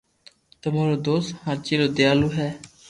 تمو 0.61 0.83
رو 0.89 0.95
دوست 1.07 1.29
ھاچيلي 1.45 1.87
ديالو 1.97 2.27
ھي 2.37 2.49